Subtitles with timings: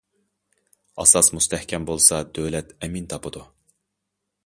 [1.03, 3.49] ئاساس مۇستەھكەم بولسا، دۆلەت ئەمىن تاپىدۇ.